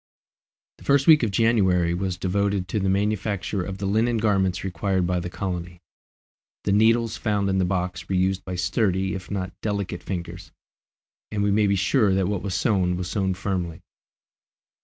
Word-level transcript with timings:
The 0.79 0.83
first 0.83 1.05
week 1.05 1.21
of 1.21 1.29
January 1.29 1.93
was 1.93 2.17
devoted 2.17 2.67
to 2.69 2.79
the 2.79 2.89
manufacture 2.89 3.63
of 3.63 3.77
the 3.77 3.85
linen 3.85 4.17
garments 4.17 4.63
required 4.63 5.05
by 5.05 5.19
the 5.19 5.29
colony. 5.29 5.79
The 6.63 6.71
needles 6.71 7.17
found 7.17 7.47
in 7.51 7.59
the 7.59 7.65
box 7.65 8.09
were 8.09 8.15
used 8.15 8.43
by 8.43 8.55
sturdy 8.55 9.13
if 9.13 9.29
not 9.29 9.53
delicate 9.61 10.01
fingers, 10.01 10.51
and 11.31 11.43
we 11.43 11.51
may 11.51 11.67
be 11.67 11.75
sure 11.75 12.15
that 12.15 12.27
what 12.27 12.41
was 12.41 12.55
sewn 12.55 12.97
was 12.97 13.11
sewn 13.11 13.35
firmly. 13.35 13.83